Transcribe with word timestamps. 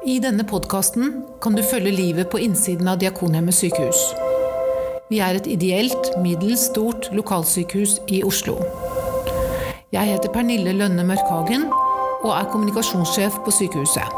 I 0.00 0.14
denne 0.16 0.46
podkasten 0.48 1.10
kan 1.44 1.52
du 1.52 1.60
følge 1.60 1.90
livet 1.92 2.30
på 2.32 2.38
innsiden 2.40 2.88
av 2.88 3.02
Diakonhjemmet 3.02 3.52
sykehus. 3.52 3.98
Vi 5.12 5.18
er 5.20 5.36
et 5.36 5.48
ideelt, 5.50 6.14
middels 6.24 6.70
stort 6.70 7.10
lokalsykehus 7.12 7.98
i 8.08 8.22
Oslo. 8.24 8.56
Jeg 9.92 10.08
heter 10.08 10.32
Pernille 10.32 10.72
Lønne 10.72 11.04
Mørkhagen 11.04 11.68
og 12.22 12.32
er 12.32 12.48
kommunikasjonssjef 12.48 13.42
på 13.44 13.52
sykehuset. 13.52 14.16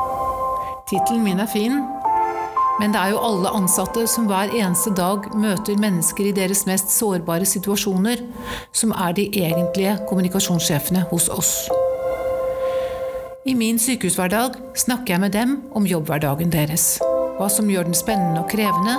Tittelen 0.87 1.27
min 1.27 1.43
er 1.43 1.51
fin, 1.51 1.81
men 2.79 2.95
det 2.95 3.03
er 3.03 3.17
jo 3.17 3.23
alle 3.27 3.51
ansatte 3.51 4.07
som 4.07 4.31
hver 4.31 4.55
eneste 4.55 4.95
dag 4.95 5.33
møter 5.35 5.83
mennesker 5.83 6.31
i 6.31 6.37
deres 6.37 6.63
mest 6.71 6.95
sårbare 6.95 7.49
situasjoner, 7.49 8.23
som 8.71 8.95
er 8.95 9.19
de 9.19 9.31
egentlige 9.35 9.99
kommunikasjonssjefene 10.07 11.09
hos 11.11 11.27
oss. 11.33 11.57
I 13.43 13.55
min 13.59 13.79
sykehushverdag 13.79 14.55
snakker 14.79 15.17
jeg 15.17 15.21
med 15.21 15.33
dem 15.35 15.57
om 15.75 15.87
jobbhverdagen 15.87 16.53
deres. 16.55 17.01
Hva 17.41 17.49
som 17.51 17.67
gjør 17.67 17.89
den 17.89 17.97
spennende 17.99 18.39
og 18.45 18.51
krevende, 18.53 18.93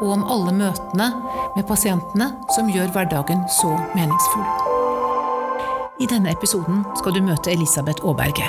og 0.00 0.06
om 0.14 0.22
alle 0.24 0.54
møtene 0.56 1.08
med 1.52 1.66
pasientene 1.68 2.30
som 2.56 2.70
gjør 2.72 2.88
hverdagen 2.94 3.42
så 3.52 3.74
meningsfull. 3.92 4.46
I 6.00 6.08
denne 6.08 6.32
episoden 6.32 6.80
skal 6.96 7.12
du 7.12 7.20
møte 7.26 7.52
Elisabeth 7.52 8.00
Aaberge. 8.08 8.48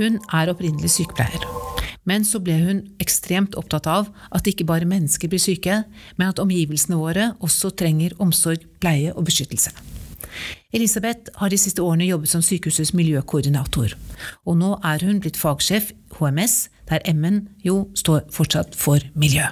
Hun 0.00 0.18
er 0.26 0.50
opprinnelig 0.50 0.90
sykepleier. 0.96 1.46
Men 2.02 2.26
så 2.26 2.40
ble 2.42 2.56
hun 2.58 2.80
ekstremt 2.98 3.54
opptatt 3.60 3.86
av 3.86 4.10
at 4.34 4.50
ikke 4.50 4.66
bare 4.66 4.88
mennesker 4.90 5.30
blir 5.30 5.42
syke, 5.42 5.84
men 6.18 6.34
at 6.34 6.42
omgivelsene 6.42 6.98
våre 6.98 7.30
også 7.38 7.70
trenger 7.78 8.18
omsorg, 8.18 8.66
pleie 8.82 9.14
og 9.14 9.30
beskyttelse. 9.30 9.70
Elisabeth 10.74 11.32
har 11.40 11.52
de 11.52 11.58
siste 11.60 11.82
årene 11.82 12.08
jobbet 12.08 12.32
som 12.32 12.42
sykehusets 12.44 12.92
miljøkoordinator, 12.96 13.94
og 14.44 14.58
nå 14.60 14.74
er 14.84 15.04
hun 15.06 15.20
blitt 15.24 15.40
fagsjef 15.40 15.92
HMS, 16.18 16.68
der 16.90 17.04
M-en 17.12 17.46
jo 17.64 17.86
står 17.96 18.26
fortsatt 18.34 18.76
for 18.76 19.02
miljø. 19.16 19.46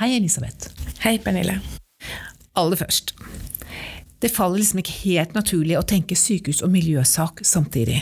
Hei, 0.00 0.14
Elisabeth. 0.16 0.70
Hei, 1.04 1.18
Pernille. 1.22 1.58
Aller 2.58 2.80
først. 2.80 3.14
Det 4.18 4.32
faller 4.34 4.58
liksom 4.58 4.80
ikke 4.82 4.96
helt 5.04 5.34
naturlig 5.36 5.76
å 5.78 5.86
tenke 5.86 6.16
sykehus 6.18 6.62
og 6.66 6.72
miljøsak 6.74 7.44
samtidig. 7.46 8.00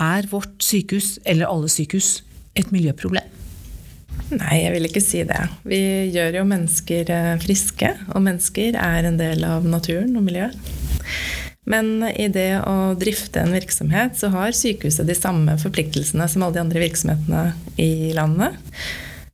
Er 0.00 0.28
vårt 0.32 0.64
sykehus, 0.64 1.18
eller 1.24 1.48
alle 1.48 1.70
sykehus, 1.72 2.20
et 2.58 2.72
miljøproblem? 2.74 3.38
Nei, 4.30 4.60
jeg 4.62 4.74
vil 4.74 4.86
ikke 4.86 5.02
si 5.02 5.22
det. 5.26 5.40
Vi 5.66 5.80
gjør 6.14 6.40
jo 6.40 6.44
mennesker 6.46 7.10
eh, 7.14 7.32
friske, 7.42 7.90
og 8.14 8.22
mennesker 8.22 8.76
er 8.78 9.08
en 9.08 9.18
del 9.18 9.42
av 9.46 9.66
naturen 9.66 10.14
og 10.18 10.26
miljøet. 10.26 10.69
Men 11.70 12.02
i 12.10 12.26
det 12.32 12.62
å 12.66 12.94
drifte 12.98 13.44
en 13.44 13.54
virksomhet, 13.54 14.18
så 14.18 14.32
har 14.34 14.56
sykehuset 14.56 15.06
de 15.06 15.14
samme 15.14 15.54
forpliktelsene 15.60 16.26
som 16.30 16.42
alle 16.42 16.58
de 16.58 16.64
andre 16.64 16.82
virksomhetene 16.82 17.44
i 17.80 18.10
landet. 18.16 18.58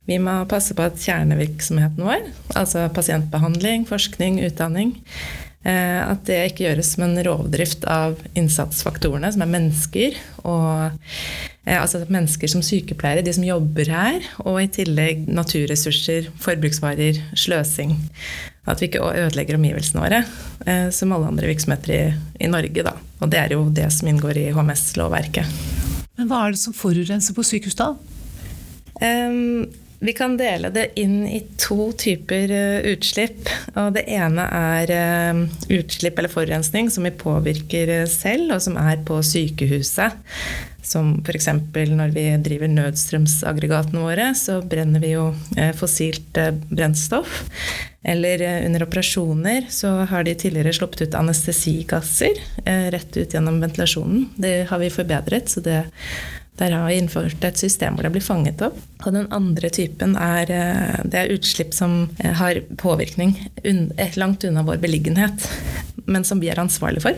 Vi 0.07 0.19
må 0.23 0.37
passe 0.47 0.75
på 0.77 0.85
at 0.85 1.01
kjernevirksomheten 1.03 2.05
vår, 2.05 2.29
altså 2.55 2.85
pasientbehandling, 2.95 3.83
forskning, 3.89 4.39
utdanning, 4.47 4.93
at 5.65 6.21
det 6.27 6.37
ikke 6.51 6.67
gjøres 6.67 6.93
som 6.93 7.03
en 7.07 7.17
rovdrift 7.25 7.83
av 7.89 8.19
innsatsfaktorene, 8.37 9.31
som 9.33 9.43
er 9.43 9.49
mennesker, 9.51 10.19
og 10.47 10.93
eh, 11.67 11.75
altså 11.75 12.03
mennesker 12.07 12.51
som 12.51 12.63
sykepleiere, 12.63 13.25
de 13.25 13.33
som 13.35 13.45
jobber 13.47 13.91
her, 13.91 14.27
og 14.45 14.61
i 14.61 14.69
tillegg 14.77 15.25
naturressurser, 15.27 16.29
forbruksvarer, 16.43 17.19
sløsing. 17.35 17.97
At 18.67 18.81
vi 18.81 18.89
ikke 18.89 19.03
ødelegger 19.03 19.57
omgivelsene 19.57 20.03
våre, 20.03 20.21
eh, 20.67 20.87
som 20.95 21.15
alle 21.15 21.31
andre 21.33 21.49
virksomheter 21.51 21.95
i, 21.95 22.01
i, 22.39 22.51
Norge. 22.51 22.85
Da. 22.87 22.95
Og 23.19 23.31
det 23.33 23.41
er 23.41 23.57
jo 23.57 23.65
det 23.73 23.89
som 23.95 24.11
inngår 24.11 24.39
i 24.43 24.51
HMS-lovverket. 24.55 25.57
Men 26.17 26.29
hva 26.29 26.45
er 26.45 26.55
det 26.55 26.61
som 26.61 26.75
forurenser 26.75 27.35
på 27.37 27.45
sykehus 27.45 27.77
da? 27.77 27.91
Um, 28.97 29.67
vi 29.99 30.13
kan 30.13 30.37
dele 30.37 30.69
det 30.73 30.91
inn 31.01 31.25
i 31.27 31.41
to 31.59 31.91
typer 31.97 32.51
uh, 32.53 32.85
utslipp. 32.91 33.49
Og 33.75 33.95
det 33.97 34.05
ene 34.13 34.45
er 34.53 34.93
uh, 34.93 35.43
utslipp 35.73 36.19
eller 36.19 36.33
forurensning 36.33 36.91
som 36.93 37.07
vi 37.07 37.15
påvirker 37.17 37.93
uh, 38.03 38.07
selv, 38.09 38.55
og 38.55 38.63
som 38.63 38.77
er 38.81 39.01
på 39.07 39.19
sykehuset. 39.25 40.17
Som 40.87 41.17
f.eks. 41.25 41.49
når 41.75 42.13
vi 42.15 42.29
driver 42.45 42.71
nødstrømsaggregatene 42.71 44.05
våre, 44.05 44.29
så 44.39 44.61
brenner 44.63 45.03
vi 45.03 45.17
jo 45.17 45.25
fossilt 45.75 46.37
brennstoff. 46.69 47.41
Eller 48.07 48.41
eh, 48.41 48.65
under 48.65 48.83
operasjoner 48.83 49.65
så 49.69 49.89
har 50.07 50.23
de 50.23 50.35
tidligere 50.35 50.73
sluppet 50.73 51.01
ut 51.01 51.15
anestesigasser 51.19 52.39
eh, 52.63 52.87
rett 52.93 53.17
ut 53.17 53.33
gjennom 53.33 53.59
ventilasjonen. 53.61 54.29
Det 54.35 54.69
har 54.69 54.79
vi 54.79 54.93
forbedret, 54.93 55.51
så 55.51 55.63
det, 55.65 55.81
der 56.57 56.73
har 56.73 56.87
vi 56.89 56.97
innført 56.97 57.43
et 57.45 57.59
system 57.61 57.97
hvor 57.97 58.07
det 58.07 58.13
blir 58.15 58.25
fanget 58.25 58.61
opp. 58.65 58.77
Og 59.05 59.13
den 59.13 59.29
andre 59.33 59.69
typen 59.73 60.15
er, 60.17 60.51
eh, 60.51 60.99
det 61.05 61.21
er 61.21 61.33
utslipp 61.35 61.73
som 61.77 62.09
har 62.17 62.61
påvirkning 62.81 63.35
langt 64.17 64.45
unna 64.47 64.63
vår 64.65 64.81
beliggenhet, 64.81 65.49
men 66.05 66.25
som 66.25 66.41
vi 66.41 66.49
er 66.49 66.61
ansvarlig 66.61 67.03
for. 67.05 67.17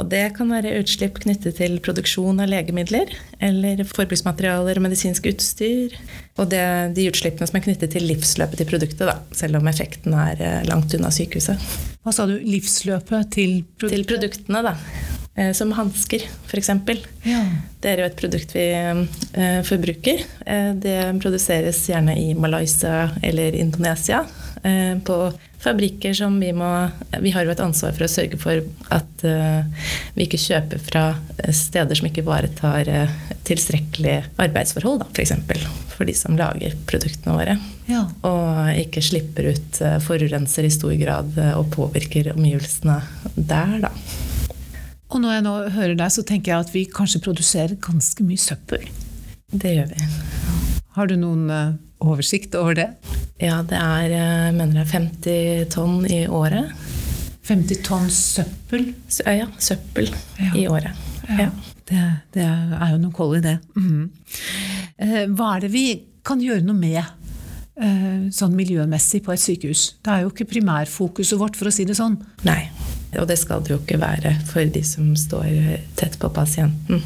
Og 0.00 0.08
det 0.08 0.22
kan 0.38 0.48
være 0.48 0.72
utslipp 0.80 1.18
knyttet 1.20 1.58
til 1.58 1.76
produksjon 1.84 2.40
av 2.40 2.48
legemidler 2.48 3.12
eller 3.44 3.82
forbruksmaterialer 3.84 4.80
og 4.80 4.86
medisinsk 4.86 5.28
utstyr. 5.28 5.92
Og 6.40 6.48
det, 6.52 6.64
de 6.96 7.08
utslippene 7.10 7.48
som 7.48 7.58
er 7.60 7.66
knyttet 7.66 7.92
til 7.92 8.06
livsløpet 8.08 8.62
til 8.62 8.70
produktet, 8.70 9.04
da, 9.04 9.18
selv 9.36 9.60
om 9.60 9.68
effekten 9.68 10.16
er 10.16 10.40
eh, 10.40 10.60
langt 10.70 10.96
unna 10.96 11.12
sykehuset. 11.12 11.60
Hva 12.02 12.14
sa 12.16 12.24
du? 12.30 12.38
Livsløpet 12.40 13.34
til 13.36 13.58
produktet? 13.76 13.98
Til 13.98 14.08
produktene, 14.14 14.64
da. 14.70 14.78
Eh, 15.34 15.52
som 15.52 15.72
hansker, 15.72 16.26
f.eks. 16.46 16.68
Ja. 17.24 17.40
Det 17.80 17.88
er 17.88 18.02
jo 18.02 18.08
et 18.10 18.18
produkt 18.18 18.52
vi 18.52 18.66
eh, 18.68 19.62
forbruker. 19.64 20.26
Eh, 20.44 20.72
det 20.76 20.98
produseres 21.22 21.80
gjerne 21.88 22.18
i 22.20 22.34
Malaysia 22.36 23.08
eller 23.24 23.56
Indonesia. 23.56 24.26
Eh, 24.62 24.98
på 25.00 25.16
fabrikker 25.62 26.12
som 26.14 26.36
vi 26.40 26.52
må 26.52 26.68
Vi 27.22 27.30
har 27.30 27.46
jo 27.46 27.52
et 27.54 27.60
ansvar 27.62 27.94
for 27.96 28.04
å 28.04 28.10
sørge 28.10 28.38
for 28.40 28.60
at 28.94 29.24
eh, 29.26 29.86
vi 30.14 30.26
ikke 30.26 30.40
kjøper 30.42 30.82
fra 30.82 31.04
eh, 31.38 31.54
steder 31.54 31.98
som 31.98 32.08
ikke 32.10 32.22
ivaretar 32.24 32.90
eh, 32.90 33.14
tilstrekkelig 33.48 34.18
arbeidsforhold, 34.42 35.06
f.eks. 35.14 35.32
For, 35.48 35.70
for 35.94 36.10
de 36.10 36.16
som 36.18 36.36
lager 36.36 36.76
produktene 36.90 37.38
våre. 37.38 37.56
Ja. 37.88 38.04
Og 38.28 38.82
ikke 38.84 39.02
slipper 39.04 39.48
ut 39.54 39.80
forurenser 40.04 40.68
i 40.68 40.74
stor 40.74 40.92
grad 41.00 41.40
og 41.56 41.72
påvirker 41.74 42.34
omgivelsene 42.36 43.00
der, 43.34 43.80
da. 43.88 43.94
Og 45.12 45.20
når 45.20 45.36
jeg 45.36 45.44
nå 45.44 45.54
hører 45.74 45.96
deg, 45.98 46.12
så 46.14 46.24
tenker 46.24 46.54
jeg 46.54 46.66
at 46.66 46.72
vi 46.72 46.86
kanskje 46.88 47.20
produserer 47.24 47.76
ganske 47.84 48.24
mye 48.24 48.40
søppel. 48.40 48.86
Det 49.52 49.74
gjør 49.76 49.90
vi. 49.92 50.06
Har 50.96 51.08
du 51.08 51.18
noen 51.20 51.50
oversikt 52.02 52.56
over 52.58 52.76
det? 52.76 52.88
Ja, 53.42 53.60
det 53.66 53.78
er 53.78 54.08
jeg 54.12 54.56
mener 54.56 54.80
det 54.80 54.84
er 54.86 54.92
50 54.92 55.70
tonn 55.72 56.02
i 56.08 56.24
året. 56.28 56.72
50 57.48 57.82
tonn 57.84 58.08
søppel? 58.12 58.92
Ja, 59.26 59.48
søppel 59.58 60.08
ja. 60.38 60.52
i 60.56 60.66
året. 60.70 61.08
Ja. 61.28 61.50
Det, 61.88 62.02
det, 62.34 62.44
er 62.46 62.92
jo 62.94 63.00
noe 63.02 63.14
koll 63.14 63.36
i 63.38 63.42
det. 63.44 63.56
Mm. 63.76 64.06
Hva 65.36 65.56
er 65.56 65.66
det 65.66 65.72
vi 65.74 65.86
kan 66.24 66.40
gjøre 66.40 66.62
noe 66.64 66.78
med 66.78 67.00
eh, 67.02 68.28
sånn 68.32 68.54
miljømessig 68.56 69.24
på 69.26 69.34
et 69.34 69.42
sykehus? 69.42 69.84
Det 70.00 70.14
er 70.14 70.24
jo 70.24 70.32
ikke 70.32 70.48
primærfokuset 70.54 71.40
vårt, 71.40 71.58
for 71.58 71.68
å 71.68 71.74
si 71.74 71.86
det 71.88 71.98
sånn. 71.98 72.16
Nei, 72.46 72.62
og 73.20 73.28
det 73.28 73.38
skal 73.40 73.64
det 73.64 73.74
jo 73.74 73.80
ikke 73.82 74.00
være 74.02 74.36
for 74.48 74.64
de 74.64 74.82
som 74.86 75.12
står 75.18 75.50
tett 75.98 76.18
på 76.20 76.30
pasienten. 76.32 77.02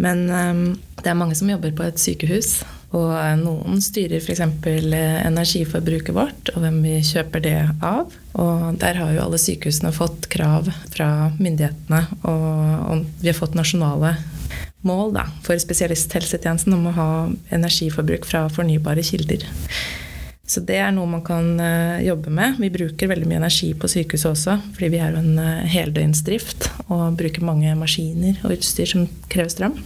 Men 0.00 0.24
um, 0.30 0.62
det 1.02 1.10
er 1.10 1.18
mange 1.18 1.36
som 1.36 1.50
jobber 1.50 1.74
på 1.76 1.84
et 1.84 2.00
sykehus, 2.00 2.62
og 2.92 3.12
noen 3.40 3.80
styrer 3.80 4.20
f.eks. 4.20 4.42
energiforbruket 4.44 6.12
vårt 6.16 6.50
og 6.52 6.60
hvem 6.60 6.82
vi 6.84 6.98
kjøper 7.08 7.44
det 7.44 7.56
av. 7.80 8.12
Og 8.36 8.76
der 8.80 9.00
har 9.00 9.14
jo 9.14 9.22
alle 9.24 9.40
sykehusene 9.40 9.94
fått 9.96 10.28
krav 10.32 10.68
fra 10.92 11.08
myndighetene, 11.38 12.02
og 12.28 13.08
vi 13.22 13.30
har 13.30 13.38
fått 13.38 13.56
nasjonale 13.56 14.14
mål 14.84 15.14
da, 15.14 15.26
for 15.46 15.56
spesialisthelsetjenesten 15.62 16.74
om 16.76 16.88
å 16.90 16.96
ha 16.96 17.10
energiforbruk 17.54 18.26
fra 18.28 18.44
fornybare 18.52 19.04
kilder. 19.06 19.46
Så 20.52 20.60
det 20.68 20.76
er 20.84 20.90
noe 20.92 21.08
man 21.08 21.22
kan 21.24 21.54
uh, 21.56 22.02
jobbe 22.04 22.32
med. 22.34 22.58
Vi 22.60 22.68
bruker 22.74 23.08
veldig 23.08 23.28
mye 23.30 23.40
energi 23.40 23.70
på 23.72 23.88
sykehuset 23.88 24.28
også, 24.34 24.58
fordi 24.74 24.90
vi 24.92 25.00
er 25.00 25.14
jo 25.14 25.22
en 25.22 25.38
uh, 25.40 25.62
heldøgnsdrift 25.72 26.68
og 26.92 27.16
bruker 27.16 27.46
mange 27.46 27.72
maskiner 27.78 28.42
og 28.44 28.58
utstyr 28.58 28.90
som 28.90 29.06
krever 29.32 29.52
strøm. 29.54 29.78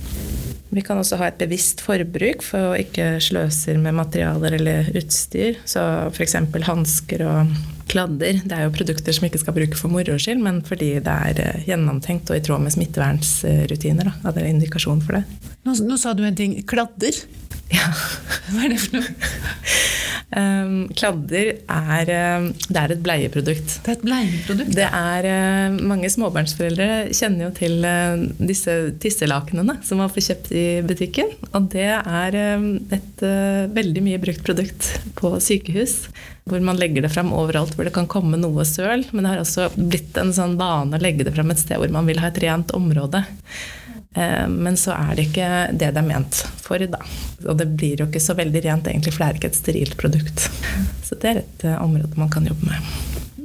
Vi 0.74 0.82
kan 0.82 0.98
også 0.98 1.20
ha 1.20 1.28
et 1.30 1.38
bevisst 1.38 1.84
forbruk 1.84 2.42
for 2.42 2.72
å 2.72 2.74
ikke 2.80 3.20
sløse 3.22 3.76
med 3.78 3.94
materialer 3.94 4.58
eller 4.58 4.90
utstyr. 4.98 5.60
Så 5.68 5.84
f.eks. 6.10 6.34
hansker 6.66 7.22
og 7.30 7.54
kladder. 7.86 8.42
Det 8.42 8.58
er 8.58 8.66
jo 8.66 8.74
produkter 8.74 9.14
som 9.14 9.28
ikke 9.28 9.44
skal 9.44 9.54
bruke 9.54 9.78
for 9.78 9.94
moro 9.94 10.18
skyld, 10.18 10.42
men 10.42 10.58
fordi 10.66 10.96
det 10.98 11.16
er 11.30 11.42
uh, 11.46 11.64
gjennomtenkt 11.70 12.34
og 12.34 12.40
i 12.40 12.42
tråd 12.42 12.66
med 12.66 12.74
smittevernsrutiner. 12.74 14.10
Da. 14.24 14.34
det 14.34 14.42
er 14.42 14.50
indikasjon 14.50 15.06
for 15.06 15.20
det. 15.20 15.52
Nå, 15.62 15.78
nå 15.86 16.02
sa 16.02 16.18
du 16.18 16.26
en 16.26 16.42
ting. 16.42 16.58
Kladder? 16.66 17.22
Ja. 17.70 17.86
Hva 18.50 18.66
er 18.66 18.74
det 18.74 18.82
for 18.82 18.98
noe? 18.98 19.14
Um, 20.26 20.88
kladder 20.99 21.52
er, 21.70 22.08
um, 22.43 22.49
det 22.67 22.81
er 22.81 22.93
et 22.96 23.02
bleieprodukt. 23.05 23.76
Det 23.84 23.93
er 23.93 23.94
et 23.94 24.02
bleieprodukt? 24.02 24.73
Det 24.75 24.87
er, 24.88 25.28
uh, 25.31 25.76
mange 25.87 26.11
småbarnsforeldre 26.11 26.88
kjenner 27.14 27.46
jo 27.46 27.50
til 27.55 27.87
disse 28.40 28.75
tisselakenene 29.02 29.78
som 29.87 30.02
man 30.02 30.11
får 30.11 30.26
kjøpt 30.28 30.50
i 30.50 30.64
butikken. 30.87 31.31
Og 31.52 31.70
det 31.76 31.93
er 31.94 32.38
et 32.40 33.23
uh, 33.23 33.70
veldig 33.76 34.02
mye 34.08 34.23
brukt 34.23 34.43
produkt 34.46 34.90
på 35.20 35.37
sykehus. 35.38 36.08
Hvor 36.46 36.62
man 36.62 36.78
legger 36.78 37.06
det 37.06 37.14
fram 37.14 37.32
overalt 37.34 37.75
hvor 37.75 37.87
det 37.87 37.94
kan 37.94 38.11
komme 38.11 38.38
noe 38.38 38.67
søl. 38.67 39.06
Men 39.12 39.23
det 39.23 39.32
har 39.32 39.46
også 39.46 39.70
blitt 39.78 40.19
en 40.19 40.34
sånn 40.34 40.58
vane 40.58 40.99
å 40.99 41.02
legge 41.02 41.26
det 41.26 41.34
fram 41.38 41.55
et 41.55 41.62
sted 41.62 41.78
hvor 41.78 41.94
man 41.94 42.06
vil 42.11 42.23
ha 42.23 42.34
et 42.34 42.43
rent 42.43 42.75
område. 42.75 43.23
Eh, 44.16 44.48
men 44.48 44.76
så 44.80 44.94
er 44.96 45.16
det 45.16 45.28
ikke 45.28 45.48
det 45.72 45.90
det 45.92 46.00
er 46.00 46.06
ment 46.06 46.42
for, 46.64 46.80
da. 46.80 47.02
Og 47.44 47.58
det 47.60 47.68
blir 47.76 48.00
jo 48.00 48.08
ikke 48.08 48.22
så 48.22 48.36
veldig 48.38 48.62
rent, 48.64 48.88
egentlig, 48.88 49.12
for 49.14 49.24
det 49.24 49.28
er 49.28 49.40
ikke 49.40 49.52
et 49.52 49.58
sterilt 49.60 49.98
produkt. 50.00 50.46
Så 51.04 51.18
det 51.20 51.32
er 51.32 51.42
et 51.42 51.66
eh, 51.68 51.82
område 51.82 52.16
man 52.20 52.32
kan 52.32 52.48
jobbe 52.48 52.70
med. 52.70 52.94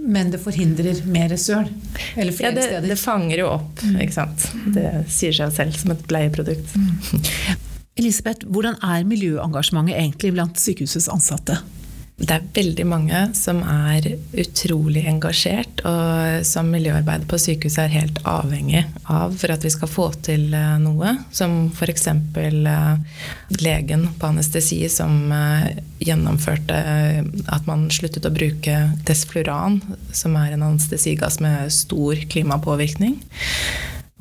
Men 0.02 0.32
det 0.34 0.40
forhindrer 0.42 1.04
mer 1.06 1.36
søl? 1.38 1.68
Eller 2.16 2.34
flere 2.34 2.50
ja, 2.50 2.56
det, 2.56 2.64
steder? 2.70 2.88
Det 2.90 2.98
fanger 3.00 3.44
jo 3.44 3.52
opp, 3.52 3.84
mm. 3.84 4.00
ikke 4.06 4.16
sant. 4.16 4.48
Det 4.74 4.88
sier 5.12 5.36
seg 5.36 5.54
selv 5.60 5.78
som 5.78 5.94
et 5.94 6.08
bleieprodukt. 6.10 6.74
Mm. 6.74 7.60
Elisabeth, 8.02 8.48
hvordan 8.48 8.80
er 8.88 9.06
miljøengasjementet 9.06 10.00
egentlig 10.00 10.34
blant 10.34 10.60
sykehusets 10.60 11.10
ansatte? 11.12 11.60
Det 12.22 12.36
er 12.36 12.48
veldig 12.54 12.86
mange 12.86 13.20
som 13.38 13.62
er 13.66 14.06
utrolig 14.38 15.04
engasjert, 15.10 15.82
og 15.88 16.46
som 16.46 16.70
miljøarbeidet 16.70 17.28
på 17.30 17.40
sykehuset 17.42 17.86
er 17.86 17.96
helt 17.96 18.20
avhengig 18.30 18.84
av 19.10 19.34
for 19.42 19.54
at 19.54 19.66
vi 19.66 19.72
skal 19.74 19.90
få 19.90 20.08
til 20.28 20.54
eh, 20.58 20.76
noe. 20.84 21.16
Som 21.34 21.72
f.eks. 21.74 22.08
Eh, 22.12 23.24
legen 23.62 24.06
på 24.20 24.30
anestesi 24.30 24.84
som 24.94 25.32
eh, 25.34 25.72
gjennomførte 26.02 26.78
at 27.54 27.70
man 27.70 27.88
sluttet 27.94 28.28
å 28.28 28.34
bruke 28.34 28.78
desfluran, 29.08 29.80
som 30.14 30.38
er 30.38 30.54
en 30.54 30.68
anestesigass 30.70 31.40
med 31.42 31.74
stor 31.74 32.22
klimapåvirkning. 32.30 33.18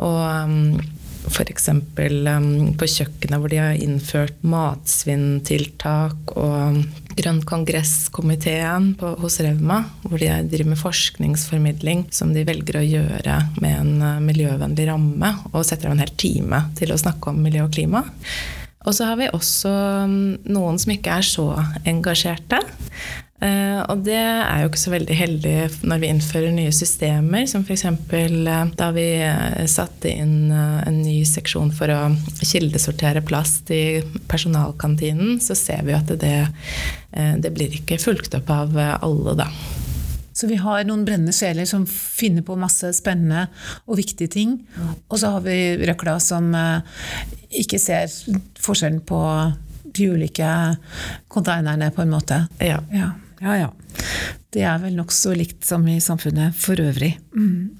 Og 0.01 0.81
F.eks. 1.29 1.69
Um, 1.69 2.73
på 2.81 2.89
kjøkkenet 2.89 3.43
hvor 3.43 3.53
de 3.53 3.61
har 3.61 3.77
innført 3.77 4.39
matsvinntiltak 4.47 6.33
og 6.33 6.81
Grønn 7.19 7.41
kongresskomiteen 7.47 8.93
hos 9.01 9.41
Revma, 9.43 9.81
hvor 10.05 10.21
de 10.21 10.31
driver 10.51 10.71
med 10.73 10.81
forskningsformidling 10.81 12.07
som 12.15 12.35
de 12.35 12.45
velger 12.47 12.79
å 12.81 12.87
gjøre 12.87 13.37
med 13.63 13.75
en 13.75 14.05
uh, 14.05 14.23
miljøvennlig 14.25 14.87
ramme, 14.91 15.33
og 15.53 15.67
setter 15.67 15.91
av 15.91 15.97
en 15.97 16.05
hel 16.05 16.15
time 16.21 16.63
til 16.79 16.95
å 16.95 17.01
snakke 17.01 17.33
om 17.33 17.43
miljø 17.43 17.67
og 17.67 17.75
klima. 17.75 18.05
Og 18.87 18.97
så 18.97 19.11
har 19.11 19.19
vi 19.21 19.29
også 19.29 19.73
um, 20.07 20.15
noen 20.49 20.79
som 20.81 20.95
ikke 20.95 21.19
er 21.19 21.27
så 21.27 21.49
engasjerte. 21.89 22.63
Uh, 23.41 23.81
og 23.89 24.03
det 24.05 24.19
er 24.21 24.61
jo 24.61 24.69
ikke 24.69 24.83
så 24.83 24.91
veldig 24.93 25.15
heldig 25.17 25.53
når 25.89 26.01
vi 26.03 26.09
innfører 26.13 26.53
nye 26.53 26.73
systemer, 26.77 27.47
som 27.49 27.63
f.eks. 27.65 27.87
Uh, 27.89 28.51
da 28.77 28.91
vi 28.93 29.07
uh, 29.25 29.63
satte 29.71 30.13
inn 30.13 30.53
en 30.53 30.99
ny 31.01 31.23
seksjon 31.25 31.73
for 31.73 31.89
å 31.89 32.01
kildesortere 32.45 33.23
plast 33.25 33.73
i 33.73 34.03
personalkantinen, 34.29 35.39
så 35.41 35.57
ser 35.57 35.87
vi 35.89 35.97
at 35.97 36.13
det, 36.21 36.35
det 37.41 37.53
blir 37.55 37.79
ikke 37.81 38.01
fulgt 38.03 38.37
opp 38.37 38.51
av 38.53 38.77
alle, 38.77 39.37
da. 39.41 39.49
Så 40.37 40.49
vi 40.49 40.59
har 40.61 40.85
noen 40.89 41.07
brennende 41.09 41.35
sjeler 41.37 41.69
som 41.69 41.87
finner 41.89 42.45
på 42.45 42.59
masse 42.61 42.93
spennende 42.97 43.47
og 43.87 43.99
viktige 44.01 44.31
ting. 44.33 44.55
Og 45.11 45.19
så 45.21 45.33
har 45.35 45.43
vi 45.45 45.57
røkla 45.89 46.17
som 46.23 46.53
ikke 47.51 47.81
ser 47.83 48.13
forskjellen 48.63 49.03
på 49.05 49.21
de 49.91 50.07
ulike 50.15 50.53
konteinerne, 51.29 51.91
på 51.93 52.07
en 52.07 52.15
måte. 52.15 52.45
Ja. 52.63 52.79
ja. 52.95 53.11
Ja, 53.41 53.57
ja. 53.57 53.69
Det 54.53 54.65
er 54.67 54.81
vel 54.83 54.97
nokså 54.99 55.33
likt 55.39 55.65
som 55.65 55.87
i 55.89 55.97
samfunnet 56.03 56.57
for 56.59 56.81
øvrig. 56.83 57.15
Mm. 57.33 57.71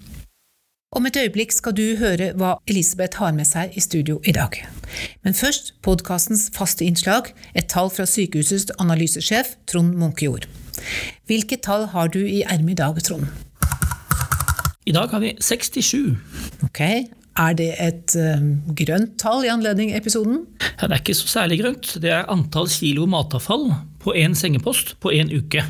Om 0.97 1.07
et 1.07 1.19
øyeblikk 1.21 1.53
skal 1.55 1.75
du 1.77 1.85
høre 2.01 2.33
hva 2.39 2.57
Elisabeth 2.67 3.21
har 3.23 3.35
med 3.37 3.47
seg 3.47 3.77
i 3.79 3.83
studio 3.85 4.17
i 4.27 4.33
dag. 4.35 4.57
Men 5.23 5.37
først 5.39 5.75
podkastens 5.87 6.49
faste 6.55 6.87
innslag, 6.87 7.31
et 7.55 7.69
tall 7.71 7.93
fra 7.95 8.09
sykehusets 8.11 8.73
analysesjef 8.83 9.53
Trond 9.71 9.95
Munkejord. 10.01 10.49
Hvilke 11.31 11.61
tall 11.63 11.87
har 11.93 12.11
du 12.11 12.19
i 12.25 12.41
ermet 12.43 12.75
i 12.75 12.81
dag, 12.81 12.99
Trond? 13.07 13.29
I 14.89 14.97
dag 14.97 15.13
har 15.13 15.23
vi 15.23 15.37
67. 15.39 16.17
Ok, 16.67 16.81
er 16.81 17.55
det 17.55 17.71
et 17.79 18.17
um, 18.17 18.51
grønt 18.75 19.15
tall 19.21 19.45
i 19.47 19.53
anledning 19.53 19.93
episoden? 19.95 20.43
Ja, 20.81 20.89
det 20.89 20.97
er 20.97 21.05
ikke 21.05 21.21
så 21.21 21.31
særlig 21.37 21.61
grønt. 21.61 21.95
Det 22.03 22.11
er 22.17 22.27
antall 22.33 22.67
kilo 22.73 23.07
matavfall 23.07 23.69
på 24.01 24.15
én 24.17 24.35
sengepost 24.39 24.97
på 25.03 25.13
én 25.15 25.31
uke. 25.33 25.65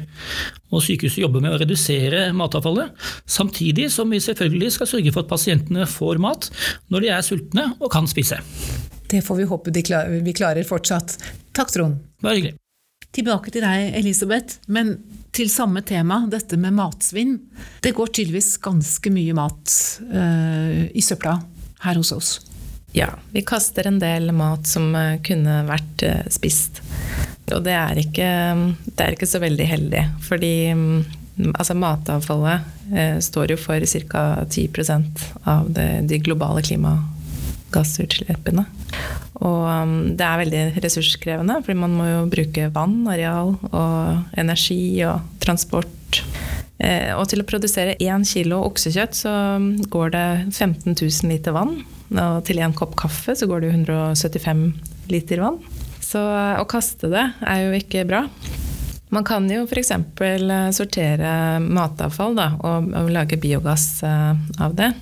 Og 0.71 0.85
Sykehuset 0.87 1.25
jobber 1.25 1.43
med 1.43 1.55
å 1.55 1.61
redusere 1.61 2.29
matavfallet, 2.37 2.95
samtidig 3.27 3.91
som 3.93 4.11
vi 4.13 4.23
selvfølgelig 4.23 4.73
skal 4.77 4.91
sørge 4.93 5.15
for 5.15 5.25
at 5.25 5.33
pasientene 5.33 5.89
får 5.91 6.23
mat 6.23 6.51
når 6.93 7.07
de 7.07 7.13
er 7.17 7.27
sultne 7.27 7.67
og 7.81 7.91
kan 7.93 8.09
spise. 8.11 8.39
Det 9.11 9.25
får 9.27 9.41
vi 9.41 9.51
håpe 9.51 9.75
de 9.75 9.83
klar 9.83 10.11
vi 10.23 10.35
klarer 10.37 10.67
fortsatt. 10.67 11.17
Takk, 11.57 11.73
Trond. 11.75 11.99
Bare 12.23 12.39
hyggelig. 12.39 12.57
Tilbake 13.11 13.51
til 13.51 13.65
deg, 13.67 13.89
Elisabeth, 13.99 14.61
men 14.71 14.95
til 15.35 15.51
samme 15.51 15.83
tema, 15.87 16.21
dette 16.31 16.59
med 16.61 16.77
matsvinn. 16.77 17.35
Det 17.83 17.91
går 17.97 18.13
tydeligvis 18.15 18.53
ganske 18.63 19.11
mye 19.11 19.35
mat 19.35 19.75
uh, 20.13 20.87
i 20.87 21.03
søpla 21.03 21.41
her 21.83 21.99
hos 21.99 22.13
oss. 22.15 22.31
Ja, 22.95 23.09
vi 23.35 23.43
kaster 23.47 23.87
en 23.87 23.99
del 24.03 24.31
mat 24.35 24.67
som 24.71 24.93
uh, 24.95 25.19
kunne 25.27 25.63
vært 25.67 26.07
uh, 26.07 26.23
spist. 26.31 26.83
Og 27.57 27.65
det 27.67 27.75
er, 27.77 27.95
ikke, 28.03 28.29
det 28.87 29.01
er 29.05 29.13
ikke, 29.17 29.29
så 29.31 29.39
veldig 29.43 29.67
heldig, 29.67 30.05
fordi 30.27 30.55
mm, 30.77 31.01
altså 31.53 31.75
matavfallet 31.79 32.61
eh, 32.95 33.19
står 33.25 33.47
jo 33.55 33.59
for 33.61 33.79
ca. 34.13 34.45
10 34.45 34.69
av 35.49 35.71
det, 35.75 35.89
de 36.11 36.19
globale 36.23 36.63
klimagassutslippene. 36.67 38.65
Og 39.41 39.63
um, 39.65 40.17
det 40.19 40.27
er 40.27 40.41
veldig 40.43 40.65
ressurskrevende, 40.85 41.63
fordi 41.65 41.79
man 41.81 41.95
må 41.97 42.05
jo 42.09 42.31
bruke 42.33 42.69
vann, 42.75 42.99
areal 43.09 43.55
og 43.71 44.37
energi 44.41 45.05
og 45.09 45.21
transport. 45.41 46.25
Eh, 46.81 47.13
og 47.13 47.27
til 47.29 47.43
å 47.43 47.49
produsere 47.49 47.97
én 48.01 48.25
kilo 48.29 48.63
oksekjøtt 48.69 49.17
så 49.17 49.33
går 49.93 50.15
det 50.17 50.29
15 50.53 50.95
000 50.95 51.33
liter 51.33 51.57
vann. 51.57 51.79
Og 52.11 52.41
til 52.49 52.61
en 52.61 52.75
kopp 52.77 52.97
kaffe 52.99 53.37
så 53.39 53.47
går 53.49 53.65
det 53.65 53.75
175 53.75 54.65
liter 55.13 55.45
vann. 55.45 55.61
Så 56.11 56.21
å 56.59 56.65
kaste 56.67 57.11
det 57.13 57.29
er 57.47 57.69
jo 57.69 57.77
ikke 57.79 58.07
bra. 58.09 58.25
Man 59.11 59.27
kan 59.27 59.47
jo 59.51 59.65
f.eks. 59.67 59.91
Eh, 59.91 60.71
sortere 60.75 61.33
matavfall 61.63 62.37
da, 62.39 62.53
og, 62.63 62.91
og, 62.95 63.11
lage 63.11 63.39
biogass 63.43 64.03
eh, 64.07 64.37
av 64.63 64.77
det. 64.79 64.93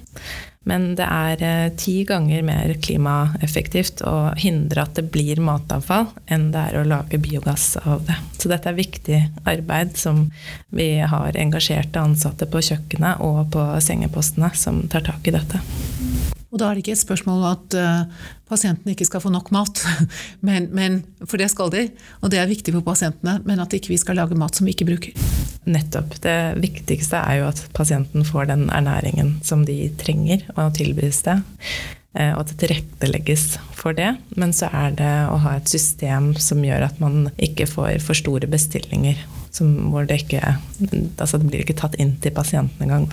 Men 0.68 0.90
det 0.96 1.04
er 1.04 1.44
eh, 1.44 1.66
ti 1.80 2.02
ganger 2.08 2.44
mer 2.44 2.72
klimaeffektivt 2.84 4.00
å 4.08 4.32
hindre 4.40 4.84
at 4.84 4.96
det 4.96 5.06
blir 5.12 5.40
matavfall, 5.44 6.08
enn 6.28 6.48
det 6.54 6.64
er 6.70 6.80
å 6.80 6.88
lage 6.88 7.20
biogass 7.20 7.74
av 7.84 8.04
det. 8.08 8.16
Så 8.40 8.52
dette 8.52 8.72
er 8.72 8.80
viktig 8.80 9.20
arbeid 9.48 9.96
som 10.00 10.26
vi 10.72 10.90
har 11.00 11.36
engasjerte 11.36 12.00
ansatte 12.00 12.48
på 12.48 12.64
kjøkkenet 12.64 13.24
og 13.24 13.46
på 13.52 13.70
sengepostene 13.84 14.52
som 14.56 14.86
tar 14.88 15.04
tak 15.08 15.28
i 15.28 15.36
dette. 15.36 15.64
Og 16.48 16.60
da 16.60 16.68
er 16.68 16.76
det 16.76 16.84
ikke 16.84 16.94
et 16.96 17.02
spørsmål 17.02 17.42
at 17.50 17.74
uh, 17.76 18.28
pasientene 18.48 18.94
ikke 18.94 19.04
skal 19.04 19.20
få 19.20 19.32
nok 19.34 19.50
mat, 19.52 19.82
men, 20.48 20.70
men, 20.72 21.02
for 21.26 21.40
det 21.40 21.50
skal 21.52 21.72
de, 21.74 21.84
og 22.22 22.32
det 22.32 22.40
er 22.40 22.48
viktig 22.48 22.72
for 22.78 22.86
pasientene, 22.86 23.36
men 23.44 23.60
at 23.60 23.76
ikke 23.76 23.92
vi 23.92 24.00
skal 24.00 24.16
lage 24.16 24.38
mat 24.38 24.56
som 24.56 24.68
vi 24.68 24.72
ikke 24.72 24.88
bruker. 24.88 25.28
Nettopp. 25.68 26.16
Det 26.24 26.38
viktigste 26.62 27.20
er 27.20 27.42
jo 27.42 27.50
at 27.50 27.60
pasienten 27.76 28.24
får 28.24 28.48
den 28.48 28.68
ernæringen 28.72 29.36
som 29.44 29.66
de 29.68 29.90
trenger, 30.00 30.46
og 30.56 30.72
tilbys 30.78 31.20
det. 31.28 31.42
Eh, 32.16 32.32
og 32.32 32.40
at 32.42 32.52
det 32.52 32.58
tilrettelegges 32.62 33.58
for 33.76 33.96
det. 33.96 34.14
Men 34.40 34.54
så 34.56 34.70
er 34.72 34.94
det 34.96 35.12
å 35.28 35.36
ha 35.44 35.58
et 35.58 35.68
system 35.70 36.32
som 36.40 36.64
gjør 36.64 36.88
at 36.88 37.02
man 37.02 37.28
ikke 37.36 37.68
får 37.68 38.00
for 38.04 38.18
store 38.18 38.48
bestillinger. 38.50 39.20
Som, 39.52 39.90
hvor 39.90 40.04
det 40.06 40.20
ikke 40.22 40.42
Altså 41.18 41.38
det 41.40 41.48
blir 41.48 41.62
ikke 41.64 41.78
tatt 41.78 41.96
inn 41.98 42.12
til 42.22 42.34
pasienten 42.36 42.84
engang. 42.84 43.08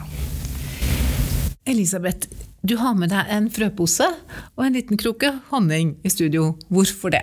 Elisabeth, 1.66 2.28
du 2.66 2.76
har 2.82 2.96
med 2.98 3.12
deg 3.14 3.30
en 3.32 3.48
frøpose 3.54 4.08
og 4.56 4.66
en 4.66 4.76
liten 4.76 5.00
krukke 5.00 5.32
honning 5.52 5.96
i 6.06 6.12
studio. 6.14 6.56
Hvorfor 6.74 7.14
det? 7.14 7.22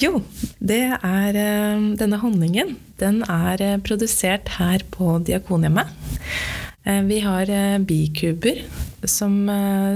Jo, 0.00 0.22
det 0.58 0.82
er 0.96 1.36
eh, 1.36 1.82
denne 2.00 2.18
honningen. 2.22 2.74
Den 3.00 3.20
er 3.28 3.60
eh, 3.60 3.80
produsert 3.84 4.54
her 4.56 4.84
på 4.94 5.18
Diakonhjemmet. 5.26 5.92
Eh, 6.88 7.02
vi 7.06 7.20
har 7.22 7.52
bikuber 7.86 8.64
som 9.06 9.34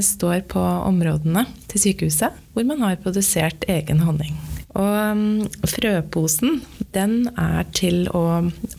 står 0.02 0.40
på 0.50 0.60
områdene 0.60 1.44
til 1.70 1.82
sykehuset, 1.84 2.34
hvor 2.52 2.66
man 2.66 2.82
har 2.82 2.98
produsert 2.98 3.62
egen 3.70 4.02
honning. 4.02 4.34
Og 4.76 4.92
um, 5.14 5.20
frøposen 5.64 6.58
den 6.96 7.28
er 7.36 7.66
til 7.76 8.06
å 8.16 8.24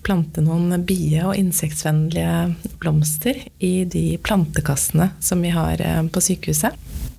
plante 0.05 0.43
noen 0.43 0.74
bie- 0.88 1.24
og 1.25 1.38
insektvennlige 1.38 2.55
blomster 2.81 3.39
i 3.63 3.86
de 3.86 4.17
plantekassene 4.24 5.12
som 5.24 5.43
vi 5.45 5.53
har 5.53 5.81
eh, 5.83 6.03
på 6.09 6.24
sykehuset. 6.24 6.75